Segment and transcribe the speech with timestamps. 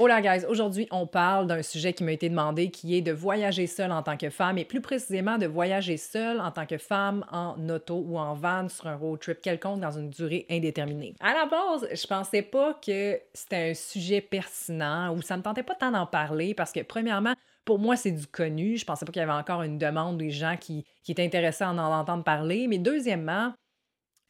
[0.00, 3.66] Hola guys, aujourd'hui on parle d'un sujet qui m'a été demandé qui est de voyager
[3.66, 7.24] seule en tant que femme et plus précisément de voyager seule en tant que femme
[7.32, 11.16] en auto ou en van sur un road trip quelconque dans une durée indéterminée.
[11.18, 15.64] À la base, je pensais pas que c'était un sujet pertinent ou ça me tentait
[15.64, 17.34] pas tant d'en parler parce que premièrement,
[17.64, 18.76] pour moi, c'est du connu.
[18.76, 21.64] Je pensais pas qu'il y avait encore une demande des gens qui, qui étaient intéressés
[21.64, 22.68] en entendre parler.
[22.68, 23.52] Mais deuxièmement,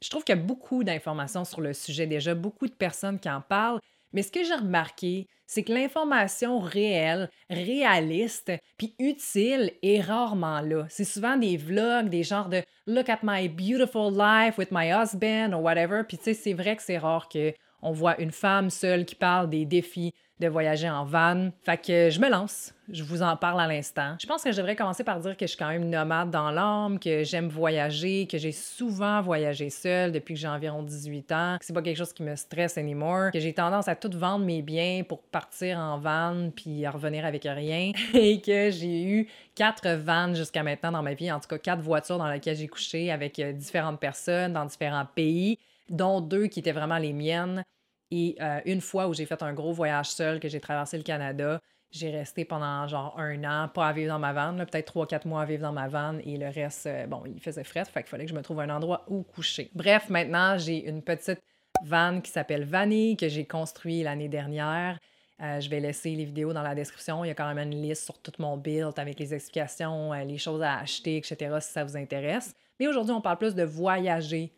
[0.03, 3.29] je trouve qu'il y a beaucoup d'informations sur le sujet déjà, beaucoup de personnes qui
[3.29, 3.81] en parlent.
[4.13, 10.87] Mais ce que j'ai remarqué, c'est que l'information réelle, réaliste, puis utile est rarement là.
[10.91, 15.53] C'est souvent des vlogs, des genres de Look at my beautiful life with my husband
[15.53, 16.03] or whatever.
[16.07, 19.49] Puis tu sais, c'est vrai que c'est rare qu'on voit une femme seule qui parle
[19.49, 21.51] des défis de voyager en van.
[21.63, 22.75] Fait que je me lance.
[22.91, 24.17] Je vous en parle à l'instant.
[24.19, 26.51] Je pense que je devrais commencer par dire que je suis quand même nomade dans
[26.51, 31.59] l'âme, que j'aime voyager, que j'ai souvent voyagé seule depuis que j'ai environ 18 ans,
[31.61, 34.63] c'est pas quelque chose qui me stresse anymore, que j'ai tendance à tout vendre mes
[34.63, 39.89] biens pour partir en van puis à revenir avec rien et que j'ai eu quatre
[39.89, 43.11] vannes jusqu'à maintenant dans ma vie, en tout cas quatre voitures dans lesquelles j'ai couché
[43.11, 45.59] avec euh, différentes personnes dans différents pays,
[45.91, 47.65] dont deux qui étaient vraiment les miennes.
[48.11, 51.03] Et euh, une fois où j'ai fait un gros voyage seul, que j'ai traversé le
[51.03, 55.07] Canada, j'ai resté pendant genre un an, pas à vivre dans ma vanne, peut-être trois,
[55.07, 57.85] quatre mois à vivre dans ma vanne et le reste, euh, bon, il faisait fret,
[57.85, 59.71] fait qu'il fallait que je me trouve un endroit où coucher.
[59.75, 61.41] Bref, maintenant, j'ai une petite
[61.85, 64.99] vanne qui s'appelle Vanille que j'ai construit l'année dernière.
[65.41, 67.25] Euh, je vais laisser les vidéos dans la description.
[67.25, 70.39] Il y a quand même une liste sur tout mon build avec les explications, les
[70.39, 71.57] choses à acheter, etc.
[71.61, 72.55] si ça vous intéresse.
[72.81, 74.53] Mais aujourd'hui, on parle plus de voyager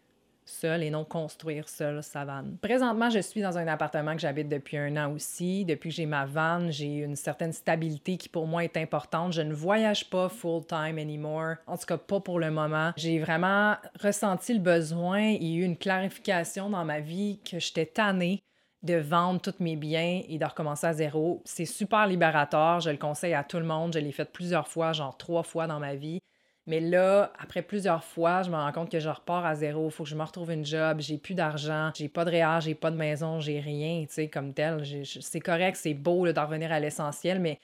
[0.50, 2.56] seul et non construire seul sa vanne.
[2.60, 5.64] Présentement, je suis dans un appartement que j'habite depuis un an aussi.
[5.64, 9.32] Depuis que j'ai ma vanne, j'ai une certaine stabilité qui pour moi est importante.
[9.32, 12.92] Je ne voyage pas full time anymore, en tout cas pas pour le moment.
[12.96, 18.42] J'ai vraiment ressenti le besoin et eu une clarification dans ma vie que j'étais tannée
[18.82, 21.42] de vendre tous mes biens et de recommencer à zéro.
[21.44, 23.92] C'est super libérateur, je le conseille à tout le monde.
[23.92, 26.20] Je l'ai fait plusieurs fois, genre trois fois dans ma vie.
[26.66, 29.86] Mais là, après plusieurs fois, je me rends compte que je repars à zéro.
[29.86, 31.00] Il faut que je me retrouve une job.
[31.00, 31.90] J'ai plus d'argent.
[31.96, 34.82] J'ai pas de réel, j'ai pas de maison, j'ai rien, tu sais, comme tel.
[35.04, 37.58] C'est correct, c'est beau d'en revenir à l'essentiel, mais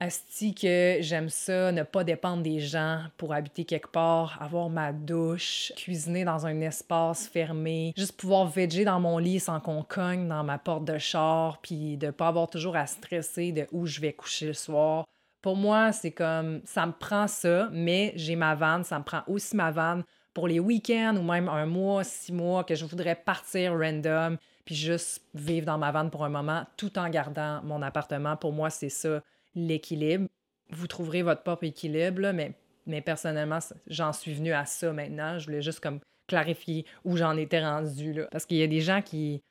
[0.00, 4.92] Asti que j'aime ça, ne pas dépendre des gens pour habiter quelque part, avoir ma
[4.92, 10.28] douche, cuisiner dans un espace fermé, juste pouvoir veger dans mon lit sans qu'on cogne
[10.28, 14.00] dans ma porte de char, puis de pas avoir toujours à stresser de où je
[14.00, 15.04] vais coucher le soir.
[15.40, 19.22] Pour moi, c'est comme ça me prend ça, mais j'ai ma vanne, ça me prend
[19.26, 20.02] aussi ma vanne
[20.34, 24.74] pour les week-ends ou même un mois, six mois que je voudrais partir random puis
[24.74, 28.36] juste vivre dans ma vanne pour un moment tout en gardant mon appartement.
[28.36, 29.22] Pour moi, c'est ça
[29.54, 30.28] l'équilibre.
[30.70, 32.52] Vous trouverez votre propre équilibre, mais,
[32.86, 35.38] mais personnellement, j'en suis venue à ça maintenant.
[35.38, 38.26] Je voulais juste comme clarifier où j'en étais rendue là.
[38.30, 39.42] Parce qu'il y a des gens qui,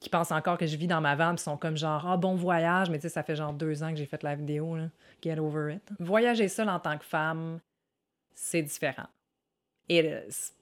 [0.00, 2.90] qui pensent encore que je vis dans ma vanne, sont comme genre ah bon voyage,
[2.90, 4.88] mais tu sais ça fait genre deux ans que j'ai fait la vidéo là.
[5.22, 5.82] Get over it.
[5.98, 7.58] Voyager seule en tant que femme,
[8.34, 9.08] c'est différent.
[9.88, 10.52] It is.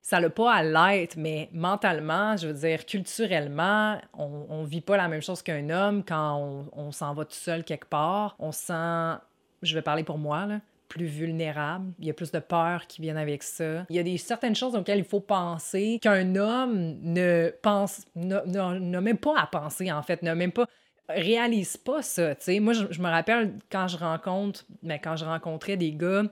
[0.00, 4.96] Ça n'a pas à l'être, mais mentalement, je veux dire, culturellement, on ne vit pas
[4.96, 8.34] la même chose qu'un homme quand on, on s'en va tout seul quelque part.
[8.40, 9.20] On sent,
[9.62, 10.60] je vais parler pour moi, là,
[10.92, 11.90] plus vulnérable.
[12.00, 13.86] Il y a plus de peur qui viennent avec ça.
[13.88, 19.00] Il y a des certaines choses auxquelles il faut penser qu'un homme ne pense, n'a
[19.00, 20.66] même pas à penser en fait, n'a même pas
[21.08, 22.34] réalise pas ça.
[22.38, 22.60] sais.
[22.60, 26.24] Moi, je, me rappelle quand je rencontre, mais quand je rencontrais des gars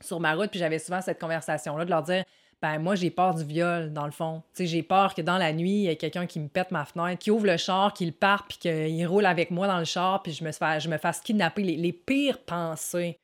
[0.00, 2.24] sur ma route, puis j'avais souvent cette conversation-là de leur dire
[2.60, 4.42] ben moi j'ai peur du viol dans le fond.
[4.54, 6.70] Tu sais j'ai peur que dans la nuit, il y ait quelqu'un qui me pète
[6.70, 9.84] ma fenêtre, qui ouvre le char, qu'il parte puis qu'il roule avec moi dans le
[9.84, 13.18] char puis je me fasse je me fasse kidnapper les pires pensées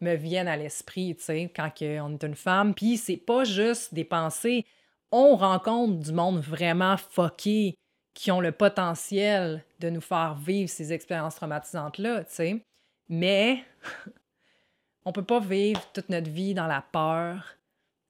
[0.00, 2.74] me viennent à l'esprit, tu sais, quand on est une femme.
[2.74, 4.64] Puis c'est pas juste des pensées.
[5.10, 7.74] On rencontre du monde vraiment fucké
[8.14, 12.64] qui ont le potentiel de nous faire vivre ces expériences traumatisantes-là, tu sais.
[13.08, 13.64] Mais
[15.04, 17.56] on peut pas vivre toute notre vie dans la peur,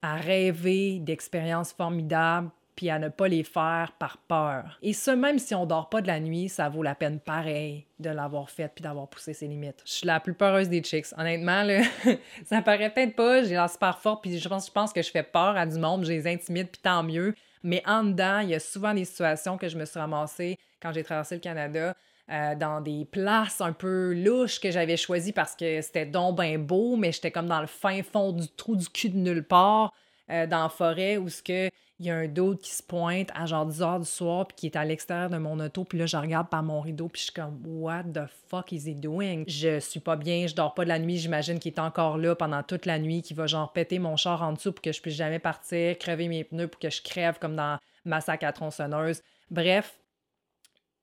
[0.02, 4.78] à rêver d'expériences formidables puis à ne pas les faire par peur.
[4.82, 7.86] Et ce, même si on dort pas de la nuit, ça vaut la peine pareil
[7.98, 9.82] de l'avoir fait puis d'avoir poussé ses limites.
[9.84, 11.06] Je suis la plus peureuse des chicks.
[11.16, 11.82] Honnêtement, là,
[12.44, 15.24] ça paraît peut-être pas, j'ai l'air super puis je pense, je pense que je fais
[15.24, 17.34] peur à du monde, je les intimide puis tant mieux.
[17.64, 20.92] Mais en dedans, il y a souvent des situations que je me suis ramassée quand
[20.92, 21.96] j'ai traversé le Canada.
[22.30, 26.58] Euh, dans des places un peu louches que j'avais choisies parce que c'était donc bien
[26.58, 29.94] beau, mais j'étais comme dans le fin fond du trou du cul de nulle part.
[30.30, 31.70] Euh, dans la forêt où ce que
[32.00, 34.56] il y a un d'autre qui se pointe à genre 10 heures du soir puis
[34.56, 37.18] qui est à l'extérieur de mon auto puis là je regarde par mon rideau puis
[37.20, 39.42] je suis comme what the fuck is he doing?
[39.48, 42.36] Je suis pas bien je dors pas de la nuit j'imagine qu'il est encore là
[42.36, 45.00] pendant toute la nuit qu'il va genre péter mon char en dessous pour que je
[45.00, 48.52] puisse jamais partir crever mes pneus pour que je crève comme dans ma sac à
[48.52, 49.22] tronçonneuse.
[49.50, 49.98] Bref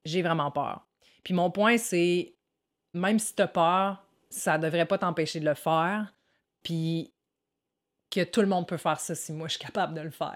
[0.06, 0.88] j'ai vraiment peur.
[1.24, 2.36] Puis mon point, c'est
[2.94, 6.13] même si t'as peur, ça devrait pas t'empêcher de le faire.
[6.63, 7.12] Puis
[8.15, 10.35] que tout le monde peut faire ça si moi je suis capable de le faire.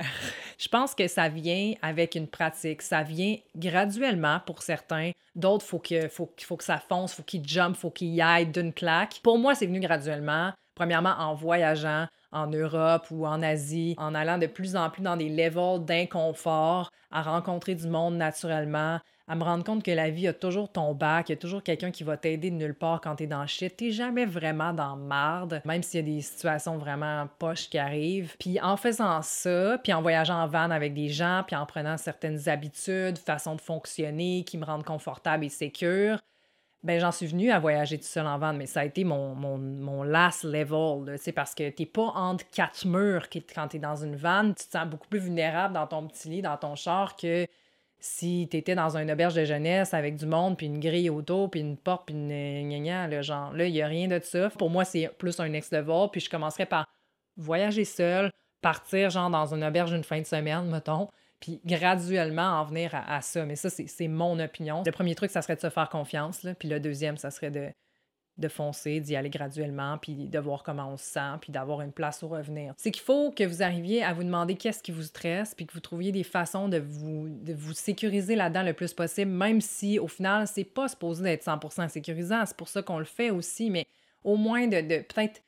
[0.57, 5.11] je pense que ça vient avec une pratique, ça vient graduellement pour certains.
[5.35, 8.51] D'autres, faut que, faut, faut que ça fonce, faut qu'ils jump, faut qu'ils y aillent
[8.51, 9.21] d'une claque.
[9.23, 10.51] Pour moi, c'est venu graduellement.
[10.75, 15.17] Premièrement, en voyageant en Europe ou en Asie, en allant de plus en plus dans
[15.17, 18.99] des levels d'inconfort, à rencontrer du monde naturellement,
[19.29, 21.61] à me rendre compte que la vie a toujours ton bac, il y a toujours
[21.61, 23.77] quelqu'un qui va t'aider de nulle part quand t'es dans shit.
[23.77, 28.35] T'es jamais vraiment dans marde, même s'il y a des situations vraiment poches qui arrivent.
[28.39, 31.97] Puis en faisant ça, puis en voyageant en van avec des gens, puis en prenant
[31.97, 36.19] certaines habitudes, façons de fonctionner qui me rendent confortable et sécure,
[36.83, 39.35] ben j'en suis venue à voyager tout seul en van, mais ça a été mon,
[39.35, 44.15] mon, last level, sais, parce que t'es pas entre quatre murs quand t'es dans une
[44.15, 47.47] van, tu te sens beaucoup plus vulnérable dans ton petit lit, dans ton char, que
[47.99, 51.49] si tu étais dans une auberge de jeunesse avec du monde, puis une grille auto,
[51.49, 54.49] puis une porte, puis une gna, là, genre, là, il n'y a rien de ça.
[54.51, 56.87] Pour moi, c'est plus un next level, puis je commencerais par
[57.35, 58.31] voyager seul,
[58.61, 61.09] partir, genre, dans une auberge une fin de semaine, mettons,
[61.39, 63.45] puis graduellement en venir à, ça.
[63.45, 64.83] Mais ça, c'est mon opinion.
[64.86, 68.47] Le premier truc, ça serait de se faire confiance, puis le deuxième, ça serait de
[68.47, 72.24] foncer, d'y aller graduellement, puis de voir comment on se sent, puis d'avoir une place
[72.24, 72.74] au revenir.
[72.77, 75.74] C'est qu'il faut que vous arriviez à vous demander qu'est-ce qui vous stresse, puis que
[75.74, 80.47] vous trouviez des façons de vous, sécuriser là-dedans le plus possible, même si au final,
[80.47, 82.45] c'est pas supposé d'être 100% sécurisant.
[82.45, 83.86] C'est pour ça qu'on le fait aussi, mais
[84.24, 85.41] au moins de peut-être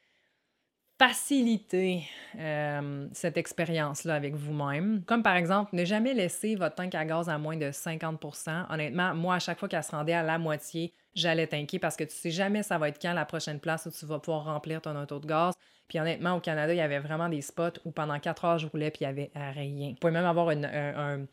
[1.01, 2.03] faciliter
[2.37, 5.01] euh, cette expérience-là avec vous-même.
[5.07, 9.15] Comme par exemple, ne jamais laisser votre tank à gaz à moins de 50% Honnêtement,
[9.15, 12.13] moi, à chaque fois qu'elle se rendait à la moitié, j'allais tanker parce que tu
[12.13, 14.95] sais jamais ça va être quand la prochaine place où tu vas pouvoir remplir ton
[14.95, 15.55] auto de gaz.
[15.87, 18.67] Puis honnêtement, au Canada, il y avait vraiment des spots où pendant quatre heures, je
[18.67, 19.89] roulais puis il y avait rien.
[19.89, 21.25] Vous pouvez même avoir un,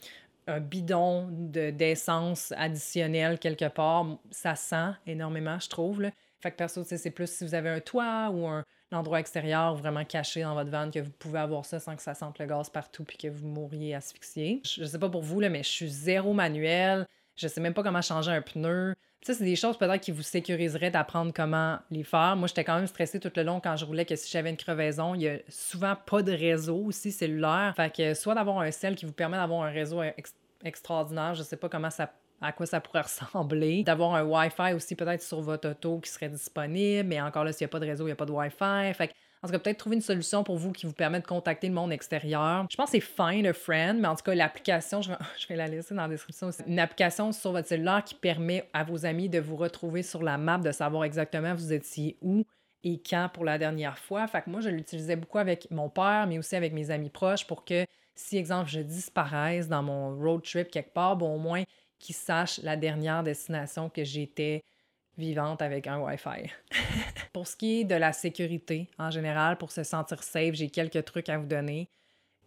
[0.60, 4.06] bidon d'essence additionnel quelque part.
[4.30, 6.06] Ça sent énormément, je trouve.
[6.40, 10.04] Fait que perso, c'est plus si vous avez un toit ou un, endroit extérieur vraiment
[10.04, 12.70] caché dans votre van que vous pouvez avoir ça sans que ça sente le gaz
[12.70, 14.62] partout puis que vous mourriez asphyxié.
[14.64, 17.06] Je, sais pas pour vous, là, mais je suis zéro manuel.
[17.36, 18.94] Je sais même pas comment changer un pneu.
[19.22, 22.36] Ça, c'est des choses peut-être qui vous sécuriseraient d'apprendre comment les faire.
[22.36, 24.56] Moi, j'étais quand même stressée tout le long quand je roulais que si j'avais une
[24.56, 27.74] crevaison, il y a souvent pas de réseau aussi cellulaire.
[27.76, 30.02] Fait que soit d'avoir un sel qui vous permet d'avoir un réseau
[30.64, 33.82] extraordinaire, je sais pas comment ça à quoi ça pourrait ressembler.
[33.84, 37.64] D'avoir un Wi-Fi aussi peut-être sur votre auto qui serait disponible, mais encore là, s'il
[37.64, 38.94] n'y a pas de réseau, il n'y a pas de Wi-Fi.
[38.94, 41.68] Fait en tout cas, peut-être trouver une solution pour vous qui vous permet de contacter
[41.68, 42.66] le monde extérieur.
[42.68, 45.10] Je pense que c'est Find a Friend, mais en tout cas, l'application, je
[45.48, 46.62] vais, la laisser dans la description aussi.
[46.66, 50.38] Une application sur votre cellulaire qui permet à vos amis de vous retrouver sur la
[50.38, 52.44] map, de savoir exactement vous étiez où
[52.82, 54.26] et quand pour la dernière fois.
[54.26, 57.46] Fait que moi, je l'utilisais beaucoup avec mon père, mais aussi avec mes amis proches
[57.46, 57.86] pour que
[58.16, 61.62] si, exemple, je disparaisse dans mon road trip quelque part, bon, au moins,
[61.98, 64.64] qui sache la dernière destination que j'étais
[65.16, 66.50] vivante avec un Wi-Fi.
[67.32, 71.04] pour ce qui est de la sécurité en général, pour se sentir safe, j'ai quelques
[71.04, 71.88] trucs à vous donner.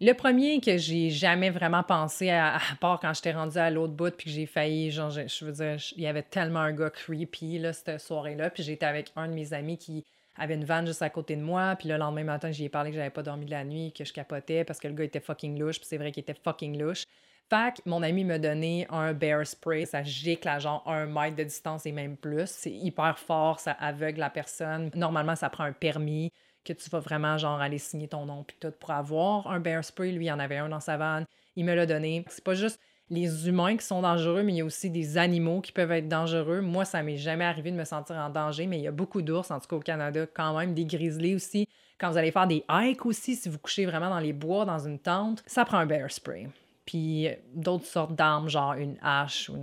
[0.03, 4.15] Le premier que j'ai jamais vraiment pensé, à, part quand j'étais rendue à l'autre bout
[4.15, 7.59] puis que j'ai failli, genre, je, veux dire, il y avait tellement un gars creepy
[7.59, 10.03] là, cette soirée-là, puis j'étais avec un de mes amis qui
[10.35, 12.89] avait une vanne juste à côté de moi, puis le lendemain matin, j'y ai parlé
[12.89, 15.19] que j'avais pas dormi de la nuit, que je capotais parce que le gars était
[15.19, 17.03] fucking louche, puis c'est vrai qu'il était fucking louche.
[17.51, 19.85] Fait mon ami m'a donné un bear spray.
[19.85, 22.47] Ça gicle à genre un mètre de distance et même plus.
[22.47, 24.89] C'est hyper fort, ça aveugle la personne.
[24.95, 26.31] Normalement, ça prend un permis
[26.63, 29.83] que tu vas vraiment genre aller signer ton nom puis tout pour avoir un bear
[29.83, 30.13] spray.
[30.13, 31.25] Lui, il en avait un dans sa vanne.
[31.57, 32.23] Il me l'a donné.
[32.29, 32.79] C'est pas juste
[33.09, 36.07] les humains qui sont dangereux, mais il y a aussi des animaux qui peuvent être
[36.07, 36.61] dangereux.
[36.61, 39.21] Moi, ça m'est jamais arrivé de me sentir en danger, mais il y a beaucoup
[39.21, 41.67] d'ours, en tout cas au Canada, quand même, des grizzlies aussi.
[41.99, 44.79] Quand vous allez faire des hikes aussi, si vous couchez vraiment dans les bois, dans
[44.79, 46.47] une tente, ça prend un bear spray
[46.91, 49.55] puis d'autres sortes d'armes, genre une hache ou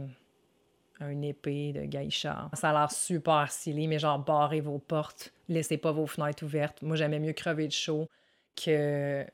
[1.03, 2.49] une, épée de gaïcha.
[2.55, 6.81] Ça a l'air super stylé, mais genre barrez vos portes, laissez pas vos fenêtres ouvertes.
[6.81, 8.09] Moi, j'aimais mieux crever de chaud
[8.57, 9.27] que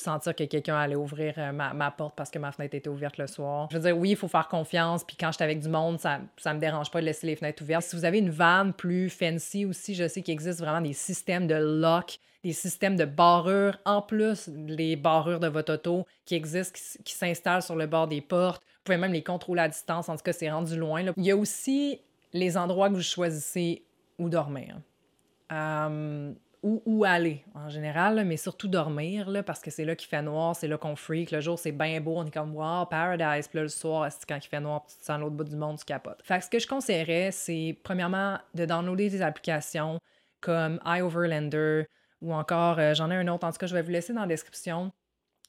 [0.00, 3.26] sentir que quelqu'un allait ouvrir euh, ma, porte parce que ma fenêtre était ouverte le
[3.26, 3.68] soir.
[3.70, 6.20] Je veux dire, oui, il faut faire confiance, puis quand j'étais avec du monde, ça,
[6.36, 7.84] ça me dérange pas de laisser les fenêtres ouvertes.
[7.84, 11.46] Si vous avez une vanne plus fancy aussi, je sais qu'il existe vraiment des systèmes
[11.46, 16.78] de lock, des systèmes de barrures, en plus les barrures de votre auto qui existent,
[17.04, 18.62] qui, s'installent sur le bord des portes.
[18.62, 21.02] Vous pouvez même les contrôler à distance, en tout cas, c'est rendu loin.
[21.16, 22.00] Il y a aussi
[22.32, 23.82] les endroits que vous choisissez
[24.18, 24.78] où dormir.
[25.52, 26.32] Euh,
[26.62, 30.56] où, aller en général, mais surtout dormir, là, parce que c'est là qu'il fait noir,
[30.56, 31.30] c'est là qu'on freak.
[31.30, 33.48] Le jour, c'est bien beau, on est comme wow, paradise.
[33.48, 35.84] Puis là, le soir, quand il fait noir, tu sens l'autre bout du monde, tu
[35.84, 36.20] capotes.
[36.22, 40.00] Fait que ce que je conseillerais, c'est premièrement de downloader des applications
[40.40, 41.84] comme iOverlander
[42.22, 44.22] ou encore, euh, j'en ai un autre, en tout cas, je vais vous laisser dans
[44.22, 44.92] la description.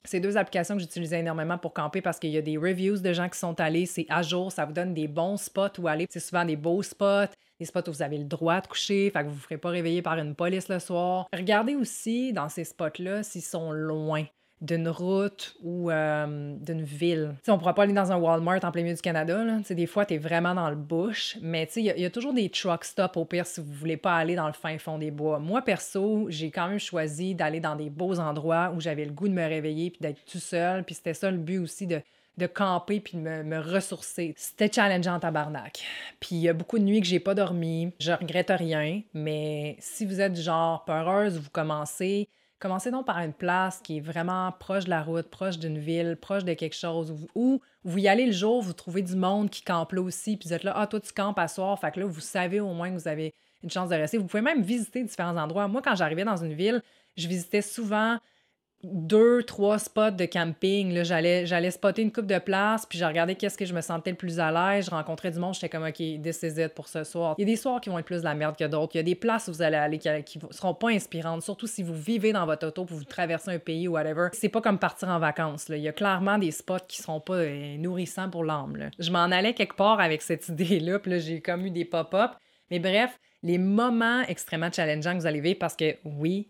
[0.08, 3.12] C'est deux applications que j'utilisais énormément pour camper parce qu'il y a des reviews de
[3.12, 6.08] gens qui sont allés, c'est à jour, ça vous donne des bons spots où aller.
[6.10, 7.28] C'est souvent des beaux spots,
[7.60, 9.70] des spots où vous avez le droit de coucher, fait que vous ne ferez pas
[9.70, 11.28] réveiller par une police le soir.
[11.34, 14.24] Regardez aussi dans ces spots-là s'ils sont loin
[14.62, 17.36] d'une route ou euh, d'une ville.
[17.48, 19.44] On on pourra pas aller dans un Walmart en plein milieu du Canada.
[19.44, 19.60] Là.
[19.68, 22.84] des fois, tu es vraiment dans le bush, mais il y, a toujours des truck
[22.84, 25.40] stops au pire si vous voulez pas aller dans le fin fond des bois.
[25.40, 29.28] Moi, perso, j'ai quand même choisi d'aller dans des beaux endroits où j'avais le goût
[29.28, 30.84] de me réveiller puis d'être tout seul.
[30.84, 32.02] Puis c'était ça le but aussi de,
[32.38, 34.34] de camper puis de me, ressourcer.
[34.38, 35.84] C'était challengeant en tabarnak.
[36.20, 37.92] Puis il y a beaucoup de nuits que j'ai pas dormi.
[38.00, 43.34] Je regrette rien, mais si vous êtes genre peureuse, vous commencez Commencez donc par une
[43.34, 47.14] place qui est vraiment proche de la route, proche d'une ville, proche de quelque chose,
[47.36, 50.50] où, vous y allez le jour, vous trouvez du monde qui campe là aussi, puis
[50.50, 52.74] vous êtes là, ah, toi, tu campes à soir, fait que là, vous savez au
[52.74, 54.18] moins que vous avez une chance de rester.
[54.18, 55.68] Vous pouvez même visiter différents endroits.
[55.68, 56.82] Moi, quand j'arrivais dans une ville,
[57.16, 58.18] je visitais souvent
[58.84, 61.04] deux, trois spots de camping.
[61.04, 64.12] J'allais, j'allais spotter une coupe de place, puis je regardais qu'est-ce que je me sentais
[64.12, 64.86] le plus à l'aise.
[64.86, 67.36] Je rencontrais du monde, j'étais comme, OK, this is pour ce soir.
[67.38, 68.96] Il y a des soirs qui vont être plus de la merde que d'autres.
[68.96, 71.68] Il y a des places où vous allez aller qui, ne seront pas inspirantes, surtout
[71.68, 74.30] si vous vivez dans votre auto pour vous traverser un pays ou whatever.
[74.34, 75.70] C'est pas comme partir en vacances.
[75.70, 75.78] Là.
[75.78, 78.92] Il y a clairement des spots qui seront pas euh, nourrissants pour l'âme.
[79.00, 82.32] Je m'en allais quelque part avec cette idée-là, puis là, j'ai comme eu des pop-up.
[82.70, 86.50] Mais bref, les moments extrêmement challengeants que vous allez vivre, parce que oui,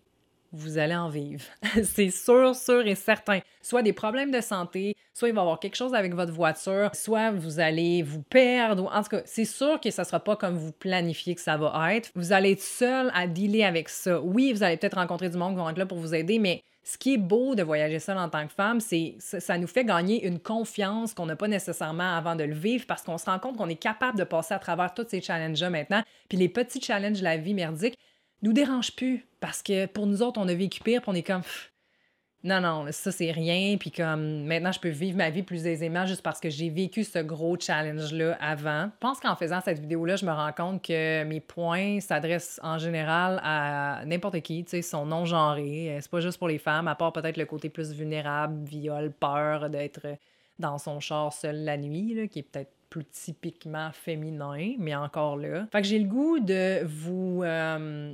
[0.51, 1.43] vous allez en vivre.
[1.83, 3.39] c'est sûr, sûr et certain.
[3.61, 6.89] Soit des problèmes de santé, soit il va y avoir quelque chose avec votre voiture,
[6.93, 8.89] soit vous allez vous perdre.
[8.93, 11.57] En tout cas, c'est sûr que ça ne sera pas comme vous planifiez que ça
[11.57, 12.11] va être.
[12.15, 14.21] Vous allez être seul à dealer avec ça.
[14.21, 16.63] Oui, vous allez peut-être rencontrer du monde qui vont être là pour vous aider, mais
[16.87, 19.83] ce qui est beau de voyager seul en tant que femme, c'est ça nous fait
[19.83, 23.39] gagner une confiance qu'on n'a pas nécessairement avant de le vivre parce qu'on se rend
[23.39, 26.01] compte qu'on est capable de passer à travers tous ces challenges-là maintenant.
[26.29, 27.97] Puis les petits challenges de la vie merdique,
[28.41, 31.23] nous dérange plus parce que pour nous autres, on a vécu pire, puis on est
[31.23, 31.43] comme
[32.43, 36.05] non, non, ça c'est rien, puis comme maintenant je peux vivre ma vie plus aisément
[36.05, 38.85] juste parce que j'ai vécu ce gros challenge-là avant.
[38.85, 42.77] Je pense qu'en faisant cette vidéo-là, je me rends compte que mes points s'adressent en
[42.77, 45.95] général à n'importe qui, tu sais, sont non-genrés.
[45.95, 49.11] Euh, c'est pas juste pour les femmes, à part peut-être le côté plus vulnérable, viol,
[49.11, 50.07] peur d'être
[50.59, 55.37] dans son char seul la nuit, là, qui est peut-être plus typiquement féminin, mais encore
[55.37, 55.67] là.
[55.71, 58.13] Fait que j'ai le goût de vous, euh,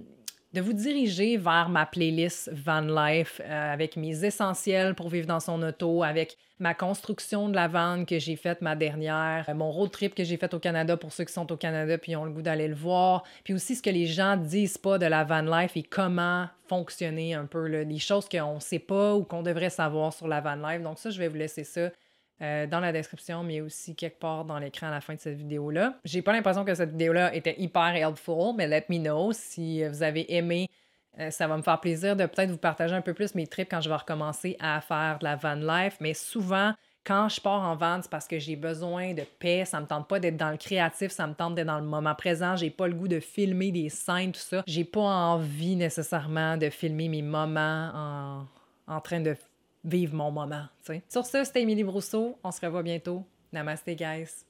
[0.53, 5.39] de vous diriger vers ma playlist Van Life euh, avec mes essentiels pour vivre dans
[5.39, 9.91] son auto, avec ma construction de la van que j'ai faite ma dernière, mon road
[9.91, 12.31] trip que j'ai fait au Canada pour ceux qui sont au Canada puis ont le
[12.31, 15.41] goût d'aller le voir, puis aussi ce que les gens disent pas de la van
[15.41, 19.69] life et comment fonctionner un peu, là, des choses qu'on sait pas ou qu'on devrait
[19.69, 20.81] savoir sur la van life.
[20.81, 21.89] Donc ça, je vais vous laisser ça
[22.41, 25.37] euh, dans la description, mais aussi quelque part dans l'écran à la fin de cette
[25.37, 25.95] vidéo-là.
[26.03, 30.03] J'ai pas l'impression que cette vidéo-là était hyper helpful, mais let me know si vous
[30.03, 30.67] avez aimé.
[31.19, 33.69] Euh, ça va me faire plaisir de peut-être vous partager un peu plus mes trips
[33.69, 35.97] quand je vais recommencer à faire de la van life.
[35.99, 36.73] Mais souvent,
[37.05, 39.63] quand je pars en van, c'est parce que j'ai besoin de paix.
[39.65, 42.15] Ça me tente pas d'être dans le créatif, ça me tente d'être dans le moment
[42.15, 42.55] présent.
[42.55, 44.63] J'ai pas le goût de filmer des scènes, tout ça.
[44.65, 48.47] J'ai pas envie nécessairement de filmer mes moments en,
[48.87, 49.35] en train de
[49.83, 50.65] vivre mon moment.
[51.09, 52.37] Sur ce, c'était Émilie Brousseau.
[52.43, 53.25] On se revoit bientôt.
[53.51, 54.45] Namaste, guys.